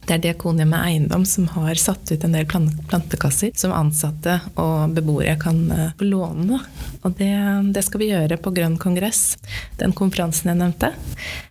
Det 0.08 0.14
er 0.16 0.22
Diakonhjemmet 0.24 0.86
Eiendom 0.88 1.24
som 1.28 1.44
har 1.52 1.76
satt 1.76 2.08
ut 2.08 2.22
en 2.24 2.32
del 2.32 2.46
plantekasser 2.48 3.50
som 3.60 3.74
ansatte 3.76 4.38
og 4.56 4.94
beboere 4.96 5.34
kan 5.40 5.58
eh, 5.74 5.90
få 5.98 6.08
låne. 6.08 6.62
Og 7.02 7.12
det, 7.18 7.34
det, 7.76 7.82
skal 7.84 8.00
vi 8.00 8.08
gjøre 8.14 8.38
på 8.40 8.54
Grønn 8.56 8.78
kongress, 8.80 9.36
den 9.76 9.92
konferansen 9.92 10.48
jeg 10.48 10.60
nevnte. 10.62 10.94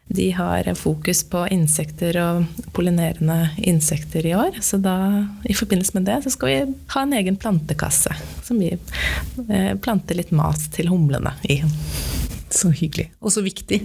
De 0.10 0.32
har 0.34 0.72
fokus 0.80 1.22
på 1.30 1.44
insekter 1.54 2.18
og 2.24 2.66
pollinerende 2.74 3.52
insekter 3.62 4.26
i 4.26 4.34
år. 4.34 4.58
Så 4.66 4.82
da, 4.82 4.98
i 5.46 5.54
forbindelse 5.54 6.00
med 6.00 6.10
det, 6.10 6.18
så 6.26 6.34
skal 6.34 6.50
vi 6.50 6.58
ha 6.96 7.06
en 7.06 7.16
egen 7.20 7.38
plantekasse 7.38 8.18
som 8.42 8.58
vi 8.58 8.74
eh, 8.74 9.72
planter 9.78 10.18
litt 10.18 10.34
mat 10.34 10.66
til 10.74 10.90
humlene 10.90 11.38
i. 11.46 11.62
Så 12.50 12.74
hyggelig. 12.74 13.12
Og 13.22 13.38
så 13.38 13.46
viktig. 13.46 13.84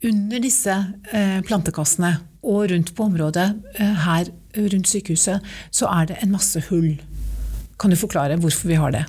Under 0.00 0.40
disse 0.40 0.72
eh, 1.12 1.40
plantekassene 1.44 2.14
og 2.40 2.70
rundt 2.70 2.94
på 2.96 3.04
området 3.04 3.50
eh, 3.76 3.96
her 4.06 4.30
rundt 4.56 4.88
sykehuset, 4.88 5.44
så 5.70 5.90
er 5.92 6.08
det 6.08 6.22
en 6.22 6.32
masse 6.32 6.62
hull. 6.70 6.94
Kan 7.80 7.92
du 7.92 7.98
forklare 8.00 8.38
hvorfor 8.40 8.70
vi 8.70 8.78
har 8.80 8.94
det? 8.96 9.04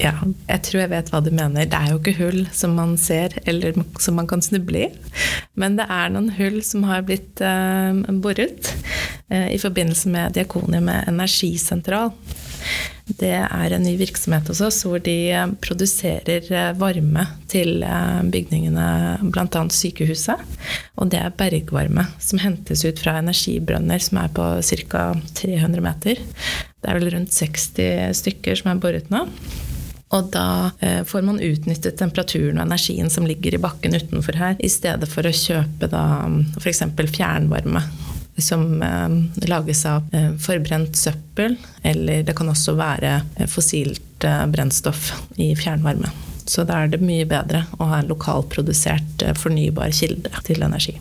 Ja, 0.00 0.14
jeg 0.48 0.62
tror 0.64 0.80
jeg 0.80 0.90
vet 0.92 1.10
hva 1.12 1.20
du 1.20 1.28
mener. 1.34 1.66
Det 1.68 1.76
er 1.76 1.92
jo 1.92 1.98
ikke 2.00 2.16
hull 2.16 2.46
som 2.56 2.72
man 2.78 2.94
ser 3.00 3.34
eller 3.44 3.76
som 4.00 4.16
man 4.16 4.28
kan 4.30 4.40
snuble 4.44 4.86
i. 4.86 5.18
Men 5.58 5.76
det 5.76 5.84
er 5.92 6.12
noen 6.14 6.30
hull 6.38 6.62
som 6.64 6.86
har 6.88 7.04
blitt 7.04 7.42
eh, 7.44 8.00
boret 8.24 8.72
eh, 9.28 9.50
i 9.52 9.60
forbindelse 9.60 10.12
med 10.12 10.38
Diakoniet 10.38 10.84
med 10.86 11.10
energisentral. 11.10 12.14
Det 13.18 13.34
er 13.34 13.74
en 13.74 13.82
ny 13.84 13.96
virksomhet 13.98 14.46
hos 14.48 14.62
oss 14.64 14.78
hvor 14.86 15.02
de 15.04 15.16
eh, 15.36 15.52
produserer 15.60 16.48
varme 16.80 17.26
til 17.52 17.84
bygningene, 18.32 18.86
bl.a. 19.28 19.64
sykehuset. 19.76 20.40
Og 20.96 21.12
det 21.12 21.20
er 21.20 21.36
bergvarme 21.36 22.06
som 22.16 22.40
hentes 22.40 22.86
ut 22.88 23.02
fra 23.04 23.18
energibrønner 23.20 24.00
som 24.00 24.22
er 24.24 24.32
på 24.32 24.48
ca. 24.88 25.04
300 25.36 25.84
meter. 25.84 26.24
Det 26.80 26.88
er 26.88 26.96
vel 26.96 27.12
rundt 27.12 27.36
60 27.36 28.16
stykker 28.22 28.56
som 28.56 28.72
er 28.72 28.80
boret 28.80 29.12
nå. 29.12 29.26
Og 30.12 30.28
da 30.34 30.70
får 31.08 31.22
man 31.24 31.40
utnyttet 31.40 31.96
temperaturen 31.96 32.58
og 32.58 32.66
energien 32.66 33.08
som 33.10 33.24
ligger 33.24 33.56
i 33.56 33.60
bakken 33.62 33.96
utenfor 33.96 34.36
her, 34.36 34.58
i 34.60 34.68
stedet 34.68 35.08
for 35.08 35.24
å 35.24 35.32
kjøpe 35.32 35.88
f.eks. 36.60 36.82
fjernvarme 37.14 37.80
som 38.36 38.82
eh, 38.82 39.08
lages 39.48 39.86
av 39.86 40.02
eh, 40.12 40.32
forbrent 40.40 40.96
søppel, 40.96 41.56
eller 41.82 42.22
det 42.22 42.34
kan 42.36 42.48
også 42.48 42.74
være 42.78 43.14
eh, 43.36 43.48
fossilt 43.50 44.00
brennstoff 44.22 45.08
i 45.42 45.50
fjernvarme. 45.58 46.10
Så 46.46 46.62
da 46.66 46.82
er 46.82 46.92
det 46.92 47.02
mye 47.02 47.26
bedre 47.26 47.64
å 47.78 47.88
ha 47.90 47.98
en 47.98 48.10
lokalprodusert 48.10 49.24
fornybar 49.38 49.90
kilde 49.94 50.30
til 50.46 50.62
energi. 50.62 50.94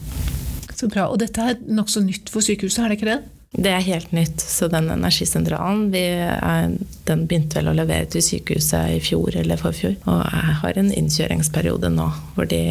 Så 0.74 0.90
bra. 0.90 1.06
Og 1.10 1.20
dette 1.22 1.46
er 1.46 1.62
nokså 1.70 2.02
nytt 2.02 2.32
for 2.34 2.42
sykehuset, 2.42 2.82
er 2.82 2.90
det 2.90 2.98
ikke 2.98 3.12
det? 3.12 3.20
Det 3.52 3.68
er 3.68 3.84
helt 3.84 4.14
nytt. 4.16 4.40
Så 4.40 4.70
den 4.72 4.88
energisentralen 4.94 5.90
er, 5.98 6.72
den 7.08 7.26
begynte 7.28 7.60
vel 7.60 7.72
å 7.72 7.76
levere 7.76 8.08
til 8.14 8.24
sykehuset 8.24 8.96
i 8.96 9.02
fjor 9.04 9.36
eller 9.42 9.60
forfjor. 9.60 9.98
Og 10.08 10.22
jeg 10.24 10.56
har 10.62 10.80
en 10.80 10.94
innkjøringsperiode 11.02 11.92
nå 11.92 12.08
hvor 12.38 12.48
de 12.48 12.62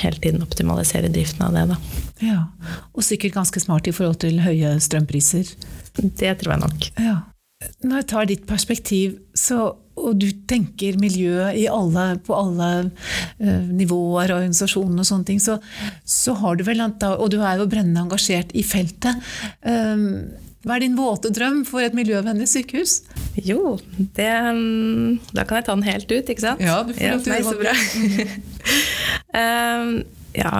hele 0.00 0.18
tiden 0.18 0.42
optimaliserer 0.42 1.12
driften 1.14 1.46
av 1.46 1.54
det. 1.54 1.68
Da. 1.70 1.78
Ja, 2.24 2.40
Og 2.94 3.06
sikkert 3.06 3.36
ganske 3.38 3.62
smart 3.62 3.86
i 3.86 3.94
forhold 3.94 4.18
til 4.26 4.42
høye 4.42 4.74
strømpriser. 4.82 5.54
Det 5.94 6.34
tror 6.40 6.56
jeg 6.56 6.64
nok. 6.64 6.90
Ja. 6.98 7.16
Når 7.86 8.02
jeg 8.02 8.08
tar 8.10 8.28
ditt 8.28 8.46
perspektiv, 8.50 9.18
så, 9.38 9.76
og 10.04 10.20
du 10.20 10.28
tenker 10.48 10.98
miljø 11.00 11.48
alle, 11.48 12.06
på 12.24 12.36
alle 12.36 12.70
uh, 12.84 13.66
nivåer 13.72 14.30
og 14.30 14.38
organisasjoner 14.42 15.02
og 15.02 15.08
sånne 15.08 15.28
ting, 15.30 15.42
så, 15.42 15.58
så, 16.04 16.36
har 16.40 16.58
du 16.58 16.64
vel 16.66 16.82
Og 16.84 17.28
du 17.32 17.38
er 17.40 17.60
jo 17.60 17.68
brennende 17.70 18.02
engasjert 18.04 18.50
i 18.54 18.64
feltet. 18.66 19.20
Um, 19.62 20.26
hva 20.64 20.78
er 20.78 20.84
din 20.86 20.96
våte 20.96 21.28
drøm 21.34 21.62
for 21.68 21.84
et 21.84 21.96
miljøvennlig 21.96 22.48
sykehus? 22.48 23.02
Jo, 23.36 23.76
det 24.16 24.32
Da 25.36 25.44
kan 25.44 25.58
jeg 25.60 25.66
ta 25.66 25.74
den 25.74 25.86
helt 25.86 26.08
ut, 26.08 26.32
ikke 26.32 26.44
sant? 26.44 26.64
Ja, 26.64 26.80
du 26.82 26.94
får 26.96 27.14
lov 27.14 27.24
til 27.24 27.34
å 27.34 27.38
gjøre 27.52 27.74
det. 27.74 28.28
um, 29.42 29.94
ja, 30.34 30.52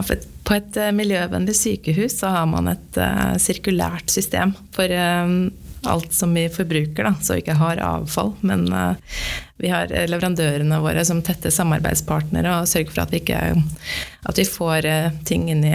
på 0.45 0.59
et 0.59 0.81
miljøvennlig 0.95 1.57
sykehus 1.57 2.19
så 2.21 2.35
har 2.37 2.49
man 2.51 2.69
et 2.75 3.01
uh, 3.01 3.35
sirkulært 3.41 4.13
system 4.13 4.53
for 4.77 4.93
um, 4.93 5.49
alt 5.91 6.13
som 6.13 6.35
vi 6.35 6.47
forbruker, 6.53 7.05
da, 7.05 7.15
så 7.23 7.37
vi 7.37 7.45
ikke 7.45 7.59
har 7.61 7.83
avfall. 7.83 8.33
Men 8.47 8.67
uh, 8.73 8.95
vi 9.63 9.71
har 9.73 9.93
leverandørene 10.09 10.81
våre 10.83 11.05
som 11.07 11.23
tette 11.25 11.53
samarbeidspartnere 11.55 12.61
og 12.61 12.71
sørger 12.71 12.95
for 12.95 13.05
at 13.05 13.15
vi, 13.15 13.23
ikke, 13.23 13.41
at 14.31 14.41
vi 14.41 14.47
får 14.49 14.89
uh, 14.91 15.23
ting 15.29 15.49
inn 15.53 15.65
i, 15.69 15.75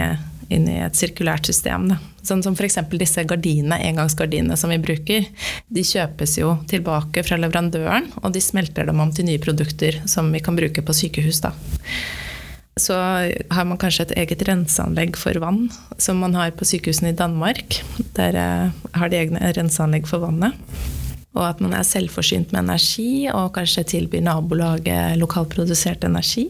inn 0.50 0.68
i, 0.70 0.78
et 0.84 0.98
sirkulært 0.98 1.50
system. 1.50 1.90
Da. 1.92 2.00
Sånn 2.26 2.44
som 2.44 2.56
f.eks. 2.56 2.78
disse 3.00 3.24
gardinene, 3.28 3.80
engangsgardinene 3.90 4.58
som 4.60 4.72
vi 4.72 4.80
bruker. 4.82 5.28
De 5.68 5.84
kjøpes 5.86 6.38
jo 6.40 6.56
tilbake 6.70 7.24
fra 7.26 7.38
leverandøren, 7.40 8.10
og 8.20 8.34
de 8.34 8.42
smelter 8.44 8.88
dem 8.90 9.00
om 9.02 9.12
til 9.14 9.30
nye 9.30 9.42
produkter 9.42 10.02
som 10.10 10.32
vi 10.34 10.42
kan 10.44 10.58
bruke 10.58 10.84
på 10.84 10.96
sykehus. 11.02 11.40
Da 11.46 11.54
så 12.78 12.96
har 13.50 13.66
man 13.66 13.80
kanskje 13.80 14.08
et 14.08 14.16
eget 14.22 14.44
renseanlegg 14.48 15.18
for 15.18 15.36
vann, 15.42 15.66
som 15.98 16.20
man 16.22 16.36
har 16.38 16.54
på 16.56 16.68
sykehusene 16.68 17.12
i 17.12 17.18
Danmark. 17.18 17.80
Der 18.16 18.38
eh, 18.38 18.80
har 18.96 19.10
de 19.10 19.20
egne 19.20 19.52
renseanlegg 19.56 20.08
for 20.10 20.22
vannet. 20.22 20.56
Og 21.38 21.44
at 21.46 21.60
man 21.62 21.76
er 21.78 21.86
selvforsynt 21.86 22.50
med 22.50 22.64
energi, 22.64 23.28
og 23.30 23.52
kanskje 23.54 23.86
tilbyr 23.92 24.24
nabolaget 24.26 25.18
lokalprodusert 25.20 26.02
energi. 26.08 26.48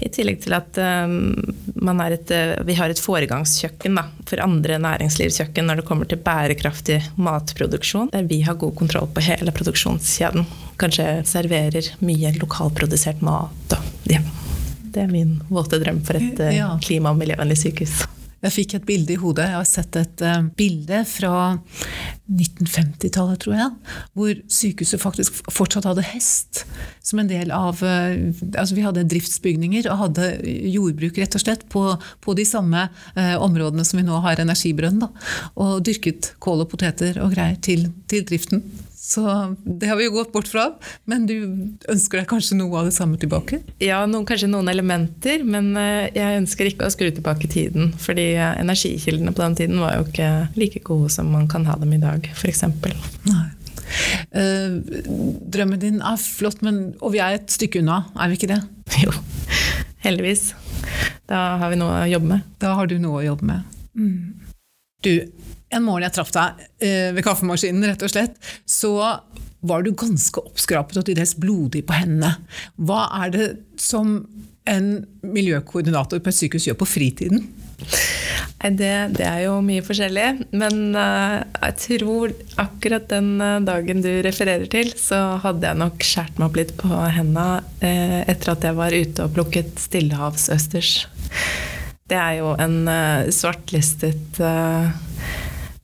I 0.00 0.08
tillegg 0.14 0.38
til 0.44 0.54
at 0.56 0.78
um, 0.78 1.34
et, 2.06 2.32
vi 2.64 2.76
har 2.78 2.88
et 2.88 3.02
foregangskjøkken 3.02 3.98
da, 3.98 4.06
for 4.30 4.40
andre 4.40 4.78
næringslivskjøkken 4.80 5.68
når 5.68 5.82
det 5.82 5.86
kommer 5.90 6.08
til 6.08 6.22
bærekraftig 6.24 7.02
matproduksjon, 7.20 8.12
der 8.14 8.28
vi 8.30 8.40
har 8.46 8.56
god 8.56 8.76
kontroll 8.80 9.10
på 9.12 9.26
hele 9.28 9.52
produksjonskjeden. 9.52 10.46
Kanskje 10.80 11.10
serverer 11.28 11.92
mye 12.00 12.32
lokalprodusert 12.38 13.20
mat. 13.26 13.76
Og, 13.76 13.96
ja. 14.08 14.22
Det 14.94 15.04
er 15.04 15.10
min 15.10 15.38
våte 15.48 15.80
drøm 15.82 16.00
for 16.06 16.20
et 16.20 16.40
eh, 16.44 16.58
ja. 16.60 16.72
klima- 16.84 17.12
og 17.14 17.20
miljøvennlig 17.20 17.58
sykehus. 17.60 18.06
Jeg 18.38 18.54
fikk 18.54 18.74
et 18.76 18.84
bilde 18.86 19.10
i 19.16 19.18
hodet. 19.18 19.48
Jeg 19.48 19.58
har 19.58 19.66
sett 19.66 19.96
et 19.98 20.22
uh, 20.22 20.44
bilde 20.54 21.00
fra 21.10 21.32
1950-tallet, 22.30 23.40
tror 23.42 23.56
jeg, 23.56 23.96
hvor 24.14 24.42
sykehuset 24.54 25.02
faktisk 25.02 25.40
fortsatt 25.50 25.88
hadde 25.88 26.04
hest 26.06 26.62
som 27.02 27.18
en 27.18 27.30
del 27.30 27.50
av 27.54 27.82
uh, 27.82 28.14
Altså 28.52 28.76
vi 28.76 28.84
hadde 28.86 29.06
driftsbygninger 29.10 29.88
og 29.90 30.04
hadde 30.04 30.28
jordbruk, 30.70 31.18
rett 31.18 31.34
og 31.34 31.42
slett, 31.42 31.66
på, 31.72 31.82
på 32.22 32.36
de 32.38 32.46
samme 32.46 32.86
uh, 33.18 33.36
områdene 33.42 33.86
som 33.86 33.98
vi 33.98 34.06
nå 34.06 34.22
har 34.22 34.38
energibrønn. 34.38 35.02
Da, 35.02 35.10
og 35.58 35.82
dyrket 35.88 36.36
kål 36.38 36.62
og 36.62 36.70
poteter 36.70 37.18
og 37.24 37.34
greier 37.34 37.58
til, 37.64 37.88
til 38.06 38.22
driften. 38.28 38.62
Så 38.98 39.22
det 39.64 39.86
har 39.86 39.96
vi 39.96 40.08
jo 40.08 40.14
gått 40.16 40.32
bort 40.34 40.48
fra. 40.50 40.64
Men 41.06 41.26
du 41.28 41.36
ønsker 41.88 42.18
deg 42.18 42.26
kanskje 42.28 42.56
noe 42.58 42.80
av 42.80 42.88
det 42.88 42.96
samme 42.96 43.18
tilbake? 43.20 43.60
Ja, 43.80 44.00
noen, 44.10 44.26
kanskje 44.26 44.50
noen 44.50 44.68
elementer, 44.72 45.44
men 45.46 45.70
eh, 45.78 46.08
jeg 46.16 46.40
ønsker 46.40 46.66
ikke 46.68 46.88
å 46.88 46.92
skru 46.92 47.06
tilbake 47.14 47.46
tiden. 47.52 47.92
Fordi 48.02 48.32
eh, 48.34 48.58
energikildene 48.58 49.32
på 49.32 49.44
den 49.44 49.56
tiden 49.60 49.78
var 49.80 49.94
jo 49.96 50.08
ikke 50.08 50.32
like 50.58 50.82
gode 50.84 51.12
som 51.14 51.30
man 51.30 51.46
kan 51.48 51.68
ha 51.70 51.78
dem 51.78 51.94
i 51.94 52.02
dag, 52.02 52.26
f.eks. 52.34 52.66
Nei. 53.28 53.46
Uh, 54.34 54.82
drømmen 55.48 55.80
din 55.80 56.02
er 56.04 56.18
flott, 56.20 56.60
men, 56.66 56.90
og 57.00 57.14
vi 57.14 57.22
er 57.24 57.38
et 57.38 57.54
stykke 57.54 57.80
unna, 57.80 58.02
er 58.18 58.28
vi 58.28 58.36
ikke 58.36 58.50
det? 58.50 58.60
Jo, 59.06 59.14
heldigvis. 60.04 60.50
Da 61.30 61.60
har 61.62 61.70
vi 61.72 61.78
noe 61.80 62.02
å 62.02 62.10
jobbe 62.10 62.34
med. 62.34 62.50
Da 62.60 62.74
har 62.76 62.90
du 62.90 62.98
noe 63.00 63.22
å 63.22 63.26
jobbe 63.30 63.48
med. 63.48 63.78
Mm. 63.96 64.50
Du, 65.06 65.12
en 65.74 65.84
morgen 65.84 66.06
jeg 66.06 66.16
traff 66.16 66.32
deg 66.34 66.66
eh, 66.84 67.10
ved 67.16 67.24
kaffemaskinen, 67.26 67.86
rett 67.90 68.04
og 68.06 68.12
slett, 68.12 68.38
så 68.68 68.94
var 69.68 69.82
du 69.82 69.90
ganske 69.98 70.40
oppskrapet 70.40 71.00
og 71.00 71.08
til 71.08 71.18
dels 71.18 71.34
blodig 71.38 71.82
på 71.88 71.96
hendene. 71.98 72.36
Hva 72.78 73.08
er 73.24 73.34
det 73.34 73.48
som 73.82 74.20
en 74.68 74.88
miljøkoordinator 75.24 76.20
på 76.22 76.30
et 76.30 76.38
sykehus 76.38 76.68
gjør 76.68 76.78
på 76.82 76.88
fritiden? 76.88 77.48
Det, 78.58 78.94
det, 79.14 79.22
er 79.22 79.44
jo 79.44 79.58
mye 79.62 79.84
forskjellig. 79.86 80.26
Men 80.58 80.80
uh, 80.96 81.38
jeg 81.62 81.76
tror 81.84 82.34
akkurat 82.58 83.06
den 83.10 83.36
uh, 83.38 83.60
dagen 83.64 84.02
du 84.02 84.10
refererer 84.26 84.66
til, 84.70 84.90
så 84.98 85.38
hadde 85.44 85.70
jeg 85.70 85.78
nok 85.78 86.02
skåret 86.06 86.40
meg 86.40 86.48
opp 86.48 86.58
litt 86.58 86.74
på 86.80 86.90
hendene 86.90 87.62
uh, 87.62 88.20
etter 88.26 88.54
at 88.54 88.66
jeg 88.66 88.78
var 88.78 88.96
ute 88.96 89.26
og 89.26 89.36
plukket 89.36 89.78
stillehavsøsters. 89.78 90.92
Det 92.08 92.16
er 92.16 92.38
jo 92.40 92.54
en 92.56 92.78
svartlistet 93.36 94.38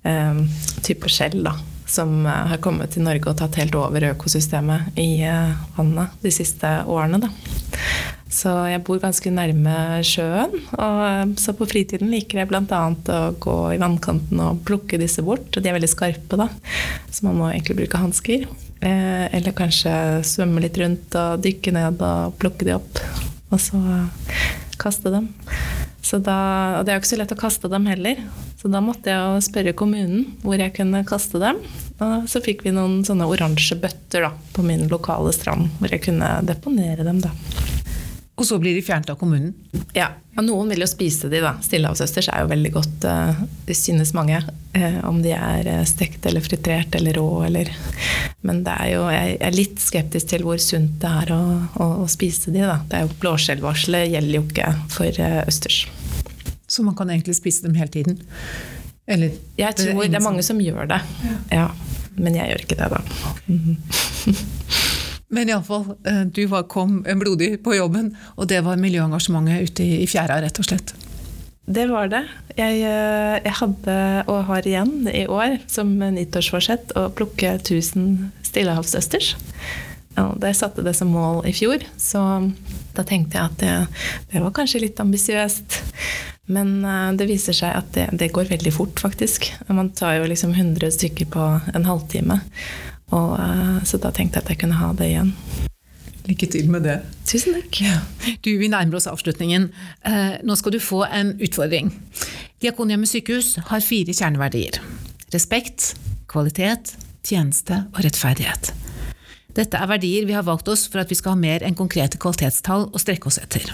Ehm, 0.04 0.44
type 0.84 1.08
skjell 1.08 1.48
som 1.86 2.26
eh, 2.26 2.46
har 2.50 2.60
kommet 2.64 2.94
til 2.94 3.04
Norge 3.06 3.30
og 3.30 3.38
tatt 3.38 3.58
helt 3.60 3.76
over 3.78 4.10
økosystemet 4.10 4.98
i 5.00 5.24
eh, 5.24 5.54
vannet 5.76 6.18
de 6.24 6.32
siste 6.34 6.70
årene. 6.90 7.22
Da. 7.24 7.30
Så 8.34 8.50
jeg 8.66 8.82
bor 8.84 8.98
ganske 9.00 9.30
nærme 9.30 10.02
sjøen, 10.06 10.56
og 10.76 11.00
eh, 11.06 11.24
så 11.40 11.54
på 11.56 11.68
fritiden 11.70 12.12
liker 12.12 12.42
jeg 12.42 12.50
bl.a. 12.50 12.82
å 13.16 13.22
gå 13.40 13.56
i 13.76 13.80
vannkanten 13.80 14.42
og 14.44 14.64
plukke 14.68 15.00
disse 15.00 15.24
bort. 15.24 15.48
Og 15.54 15.64
de 15.64 15.72
er 15.72 15.78
veldig 15.78 15.92
skarpe, 15.92 16.40
da, 16.40 16.50
så 17.08 17.28
man 17.28 17.40
må 17.40 17.50
egentlig 17.52 17.80
bruke 17.84 18.02
hansker. 18.02 18.46
Eller 18.84 19.54
kanskje 19.56 19.90
svømme 20.28 20.60
litt 20.60 20.76
rundt 20.76 21.14
og 21.16 21.40
dykke 21.40 21.72
ned 21.72 22.02
og 22.04 22.34
plukke 22.36 22.66
de 22.68 22.74
opp, 22.76 23.00
og 23.48 23.62
så 23.62 23.80
kaste 24.76 25.14
dem. 25.14 25.30
Da, 26.04 26.36
og 26.78 26.84
det 26.84 26.92
er 26.92 26.98
jo 26.98 27.02
ikke 27.02 27.12
så 27.14 27.18
lett 27.18 27.32
å 27.32 27.40
kaste 27.40 27.70
dem 27.72 27.86
heller. 27.88 28.20
Så 28.60 28.68
da 28.72 28.82
måtte 28.84 29.10
jeg 29.12 29.18
jo 29.18 29.44
spørre 29.44 29.76
kommunen 29.76 30.26
hvor 30.44 30.60
jeg 30.60 30.74
kunne 30.76 31.04
kaste 31.08 31.40
dem. 31.40 31.62
Og 32.04 32.28
så 32.30 32.42
fikk 32.44 32.66
vi 32.66 32.74
noen 32.76 33.00
sånne 33.06 33.28
oransje 33.30 33.78
bøtter 33.80 34.26
da, 34.26 34.32
på 34.52 34.64
min 34.66 34.84
lokale 34.92 35.32
strand 35.36 35.70
hvor 35.80 35.94
jeg 35.94 36.04
kunne 36.04 36.36
deponere 36.46 37.06
dem. 37.06 37.22
da. 37.24 37.32
Og 38.34 38.46
så 38.46 38.56
blir 38.58 38.74
de 38.74 38.82
fjernet 38.82 39.12
av 39.12 39.18
kommunen? 39.20 39.52
Ja, 39.94 40.08
og 40.34 40.42
noen 40.42 40.72
vil 40.72 40.82
jo 40.82 40.88
spise 40.90 41.28
de 41.30 41.38
da. 41.42 41.52
Stillehavsøsters 41.62 42.28
er 42.32 42.42
jo 42.42 42.50
veldig 42.50 42.72
godt, 42.74 43.06
uh, 43.06 43.42
det 43.68 43.76
synes 43.78 44.10
mange. 44.16 44.40
Uh, 44.74 44.98
om 45.06 45.20
de 45.22 45.30
er 45.36 45.68
uh, 45.70 45.84
stekt 45.86 46.26
eller 46.26 46.42
fritert 46.42 46.96
eller 46.98 47.14
rå 47.14 47.28
eller 47.46 47.70
Men 48.42 48.64
det 48.66 48.74
er 48.74 48.90
jo, 48.90 49.04
jeg 49.14 49.36
er 49.38 49.54
litt 49.54 49.78
skeptisk 49.82 50.32
til 50.32 50.42
hvor 50.46 50.58
sunt 50.62 50.98
det 51.04 51.12
er 51.22 51.30
å, 51.36 51.42
å, 51.78 51.88
å 52.02 52.08
spise 52.10 52.50
de 52.50 52.64
da. 52.64 52.80
Det 52.90 52.98
er 52.98 53.06
jo 53.06 53.14
Blåskjellvarselet 53.22 54.10
gjelder 54.16 54.40
jo 54.40 54.46
ikke 54.48 54.72
for 54.96 55.24
østers. 55.44 55.84
Så 56.66 56.82
man 56.82 56.98
kan 56.98 57.12
egentlig 57.14 57.38
spise 57.38 57.62
dem 57.68 57.78
hele 57.78 57.92
tiden? 57.94 58.18
Eller 59.06 59.36
Jeg 59.60 59.76
tror 59.78 59.92
det 59.92 60.08
er, 60.08 60.14
det 60.16 60.18
er 60.18 60.26
mange 60.26 60.42
som 60.42 60.58
gjør 60.58 60.90
det. 60.90 61.00
Ja. 61.22 61.38
ja. 61.54 61.68
Men 62.18 62.36
jeg 62.38 62.50
gjør 62.50 62.66
ikke 62.66 62.78
det, 62.78 62.90
da. 62.90 63.00
Mm 63.46 63.60
-hmm. 63.62 64.44
Men 65.34 65.50
iallfall, 65.50 65.96
eh, 66.06 66.22
du 66.30 66.44
var, 66.50 66.68
kom 66.70 67.00
blodig 67.02 67.56
på 67.64 67.74
jobben, 67.74 68.12
og 68.38 68.48
det 68.52 68.62
var 68.66 68.80
miljøengasjementet 68.80 69.70
ute 69.70 69.86
i, 69.86 70.02
i 70.04 70.10
fjæra, 70.10 70.38
rett 70.44 70.60
og 70.62 70.68
slett. 70.68 70.94
Det 71.64 71.86
var 71.88 72.10
det. 72.12 72.22
Jeg, 72.58 72.82
eh, 72.84 73.38
jeg, 73.40 73.54
hadde, 73.60 73.96
og 74.28 74.44
har 74.50 74.68
igjen 74.68 75.08
i 75.08 75.24
år, 75.26 75.58
som 75.70 75.96
nyttårsforsett 75.96 76.92
å 77.00 77.08
plukke 77.16 77.56
1000 77.56 78.30
stillehavsøsters. 78.44 79.34
Ja, 80.14 80.28
da 80.38 80.50
jeg 80.50 80.60
satte 80.60 80.84
det 80.86 80.94
som 80.94 81.10
mål 81.10 81.42
i 81.50 81.54
fjor, 81.56 81.82
så 81.98 82.20
da 82.94 83.02
tenkte 83.02 83.40
jeg 83.40 83.48
at 83.48 83.56
det, 83.58 83.72
det 84.30 84.44
var 84.44 84.54
kanskje 84.54 84.84
litt 84.84 85.00
ambisiøst. 85.02 85.80
Men 86.52 86.84
eh, 86.84 87.10
det 87.18 87.28
viser 87.30 87.56
seg 87.56 87.72
at 87.80 87.90
det, 87.96 88.10
det, 88.20 88.32
går 88.36 88.52
veldig 88.52 88.74
fort, 88.74 89.00
faktisk. 89.00 89.48
Man 89.72 89.90
tar 89.96 90.20
jo 90.20 90.28
liksom 90.28 90.52
100 90.52 90.92
stykker 90.98 91.32
på 91.32 91.46
en 91.72 91.88
halvtime. 91.88 92.42
Og, 93.14 93.38
eh, 93.38 93.78
så 93.86 94.00
da 94.02 94.10
tenkte 94.14 94.40
jeg 94.40 94.44
at 94.44 94.52
jeg 94.54 94.60
kunne 94.64 94.80
ha 94.80 94.90
det 94.96 95.12
igjen. 95.12 95.32
Lykke 96.24 96.46
til 96.48 96.70
med 96.72 96.86
det. 96.86 96.98
Tusen 97.28 97.56
takk. 97.58 97.80
Ja. 97.84 97.98
Du, 98.44 98.54
Vi 98.58 98.68
nærmer 98.68 98.96
oss 98.96 99.06
avslutningen. 99.06 99.68
Eh, 100.08 100.38
nå 100.42 100.56
skal 100.56 100.72
du 100.72 100.80
få 100.80 101.04
en 101.04 101.34
utfordring. 101.36 101.92
Diakonhjemmet 102.64 103.10
sykehus 103.10 103.58
har 103.68 103.84
fire 103.84 104.12
kjerneverdier. 104.12 104.80
Respekt, 105.34 105.94
kvalitet, 106.28 106.96
tjeneste 107.24 107.84
og 107.92 108.00
rettferdighet. 108.06 108.72
Dette 109.54 109.78
er 109.78 109.86
verdier 109.90 110.24
vi 110.26 110.34
har 110.34 110.46
valgt 110.46 110.68
oss 110.72 110.88
for 110.88 111.04
at 111.04 111.12
vi 111.12 111.18
skal 111.18 111.36
ha 111.36 111.38
mer 111.38 111.62
enn 111.62 111.76
konkrete 111.78 112.18
kvalitetstall 112.18 112.88
å 112.90 113.02
strekke 113.02 113.28
oss 113.30 113.38
etter. 113.38 113.68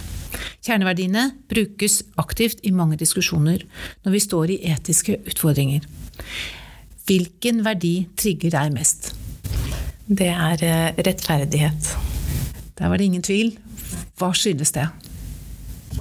Kjerneverdiene 0.60 1.30
brukes 1.48 2.02
aktivt 2.20 2.60
i 2.66 2.74
mange 2.74 2.98
diskusjoner 3.00 3.62
når 4.04 4.16
vi 4.16 4.24
står 4.26 4.52
i 4.56 4.60
etiske 4.74 5.16
utfordringer. 5.22 5.86
Hvilken 7.08 7.64
verdi 7.64 7.94
trigger 8.18 8.58
deg 8.58 8.74
mest? 8.76 9.14
Det 10.10 10.26
er 10.26 10.62
eh, 10.66 10.96
rettferdighet. 11.06 11.92
Der 12.80 12.90
var 12.90 12.98
det 12.98 13.06
ingen 13.06 13.22
tvil. 13.22 13.52
Hva 14.18 14.32
skyldes 14.34 14.74
det? 14.74 14.88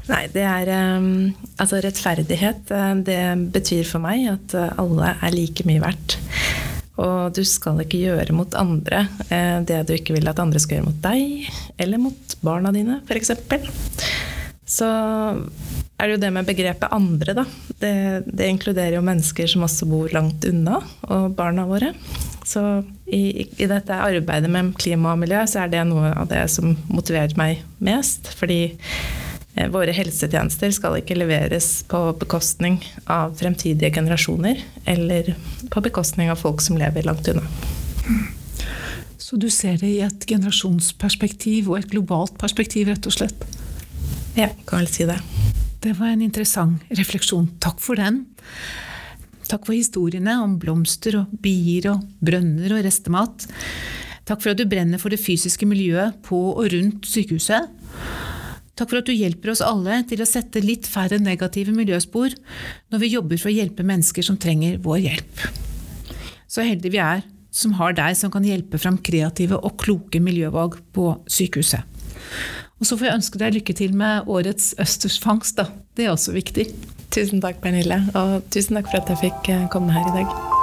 Nei, 0.10 0.24
det 0.34 0.46
er 0.46 0.70
um, 0.98 1.30
Altså, 1.62 1.78
rettferdighet, 1.84 2.72
eh, 2.74 2.94
det 3.06 3.20
betyr 3.54 3.86
for 3.86 4.02
meg 4.02 4.26
at 4.32 4.56
alle 4.82 5.14
er 5.14 5.36
like 5.36 5.66
mye 5.70 5.84
verdt. 5.84 6.18
Og 7.00 7.36
du 7.38 7.44
skal 7.48 7.84
ikke 7.84 8.02
gjøre 8.02 8.34
mot 8.36 8.58
andre 8.60 9.06
det 9.30 9.78
du 9.88 9.94
ikke 9.96 10.18
vil 10.18 10.28
at 10.28 10.42
andre 10.44 10.60
skal 10.60 10.80
gjøre 10.80 10.88
mot 10.90 10.98
deg, 11.06 11.46
eller 11.80 12.02
mot 12.02 12.34
barna 12.44 12.74
dine, 12.76 12.98
f.eks. 13.08 13.32
Så 14.68 14.90
er 14.90 16.10
det 16.10 16.18
jo 16.18 16.20
det 16.26 16.34
med 16.36 16.50
begrepet 16.50 16.92
'andre', 16.92 17.38
da. 17.40 17.46
Det, 17.80 17.94
det, 18.28 18.50
inkluderer 18.52 18.98
jo 18.98 19.06
mennesker 19.06 19.48
som 19.48 19.64
også 19.64 19.88
bor 19.88 20.12
langt 20.12 20.44
unna, 20.50 20.82
og 21.08 21.32
barna 21.40 21.64
våre. 21.70 21.94
Så 22.50 22.84
i, 23.06 23.46
i, 23.62 23.66
dette 23.70 23.94
arbeidet 23.94 24.50
med 24.50 24.72
klima 24.82 25.12
og 25.14 25.20
miljø, 25.22 25.44
så 25.46 25.64
er 25.64 25.70
det 25.70 25.84
noe 25.86 26.10
av 26.18 26.32
det 26.32 26.48
som 26.50 26.72
motiverer 26.90 27.36
meg 27.38 27.62
mest. 27.86 28.32
Fordi 28.40 28.72
eh, 28.74 29.68
våre 29.70 29.94
helsetjenester 29.94 30.74
skal 30.74 30.98
ikke 30.98 31.20
leveres 31.20 31.68
på 31.92 32.02
bekostning 32.18 32.80
av 33.06 33.38
fremtidige 33.38 33.94
generasjoner, 34.00 34.64
eller 34.90 35.36
på 35.70 35.86
bekostning 35.86 36.34
av 36.34 36.42
folk 36.42 36.66
som 36.66 36.82
lever 36.82 37.06
langt 37.06 37.30
unna. 37.30 37.46
Så 39.22 39.38
du 39.38 39.46
ser 39.54 39.78
det 39.78 39.94
i 39.94 40.02
et 40.02 40.26
generasjonsperspektiv 40.26 41.70
og 41.70 41.84
et 41.84 41.92
globalt 41.94 42.34
perspektiv, 42.42 42.90
rett 42.90 43.06
og 43.06 43.14
slett? 43.14 43.46
Ja, 44.34 44.50
kan 44.66 44.82
vel 44.82 44.90
si 44.90 45.06
det. 45.06 45.22
Det 45.86 45.94
var 46.02 46.16
en 46.16 46.26
interessant 46.26 46.82
refleksjon. 46.98 47.52
Takk 47.62 47.78
for 47.84 48.00
den. 48.00 48.24
Takk 49.50 49.66
for 49.66 49.74
historiene 49.74 50.36
om 50.44 50.58
blomster 50.62 51.18
og 51.24 51.32
bier 51.42 51.90
og 51.94 52.04
brønner 52.22 52.76
og 52.76 52.84
restemat. 52.86 53.48
Takk 54.30 54.44
for 54.44 54.54
at 54.54 54.60
du 54.60 54.68
brenner 54.70 55.02
for 55.02 55.10
det 55.10 55.22
fysiske 55.22 55.66
miljøet 55.66 56.20
på 56.26 56.38
og 56.52 56.68
rundt 56.70 57.08
sykehuset. 57.10 57.72
Takk 58.78 58.92
for 58.92 59.02
at 59.02 59.10
du 59.10 59.16
hjelper 59.16 59.52
oss 59.52 59.64
alle 59.66 60.04
til 60.08 60.22
å 60.22 60.28
sette 60.30 60.62
litt 60.64 60.86
færre 60.88 61.18
negative 61.20 61.74
miljøspor 61.76 62.36
når 62.94 63.02
vi 63.02 63.10
jobber 63.16 63.42
for 63.42 63.50
å 63.50 63.56
hjelpe 63.58 63.84
mennesker 63.84 64.24
som 64.24 64.38
trenger 64.40 64.78
vår 64.86 65.02
hjelp. 65.08 65.44
Så 66.50 66.64
heldige 66.64 66.94
vi 66.94 67.02
er 67.04 67.26
som 67.50 67.74
har 67.80 67.98
deg 67.98 68.14
som 68.16 68.32
kan 68.32 68.46
hjelpe 68.46 68.78
fram 68.80 69.02
kreative 69.02 69.58
og 69.58 69.80
kloke 69.82 70.22
miljøvalg 70.22 70.78
på 70.94 71.10
sykehuset. 71.26 71.82
Og 72.80 72.88
så 72.88 72.96
får 72.96 73.10
jeg 73.10 73.18
ønske 73.18 73.42
deg 73.42 73.58
lykke 73.58 73.76
til 73.76 73.98
med 73.98 74.30
årets 74.30 74.72
østersfangst. 74.80 75.58
Da. 75.58 75.68
Det 75.98 76.06
er 76.06 76.14
også 76.14 76.38
viktig. 76.38 76.70
Tusen 77.12 77.42
takk, 77.42 77.62
Pernille. 77.62 78.04
Og 78.14 78.42
tusen 78.54 78.78
takk 78.78 78.92
for 78.92 79.02
at 79.02 79.10
jeg 79.10 79.24
fikk 79.26 79.54
eh, 79.56 79.68
komme 79.74 79.94
her 79.96 80.06
i 80.12 80.18
dag. 80.22 80.59